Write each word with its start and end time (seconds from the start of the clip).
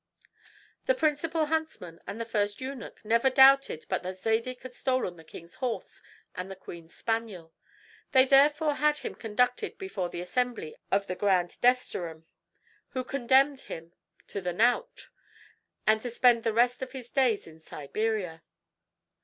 The 0.87 0.95
principal 0.95 1.45
huntsman 1.45 1.99
and 2.07 2.19
the 2.19 2.25
first 2.25 2.59
eunuch 2.59 3.05
never 3.05 3.29
doubted 3.29 3.85
but 3.87 4.01
that 4.01 4.19
Zadig 4.19 4.63
had 4.63 4.73
stolen 4.73 5.15
the 5.15 5.23
king's 5.23 5.53
horse 5.61 6.01
and 6.33 6.49
the 6.49 6.55
queen's 6.55 6.95
spaniel. 6.95 7.53
They 8.11 8.25
therefore 8.25 8.73
had 8.73 8.97
him 8.97 9.13
conducted 9.13 9.77
before 9.77 10.09
the 10.09 10.19
assembly 10.21 10.75
of 10.89 11.05
the 11.05 11.13
grand 11.13 11.55
desterham, 11.61 12.25
who 12.93 13.03
condemned 13.03 13.59
him 13.59 13.93
to 14.25 14.41
the 14.41 14.53
knout, 14.53 15.09
and 15.85 16.01
to 16.01 16.09
spend 16.09 16.43
the 16.43 16.51
rest 16.51 16.81
of 16.81 16.93
his 16.93 17.11
days 17.11 17.45
in 17.45 17.59
Siberia. 17.59 18.41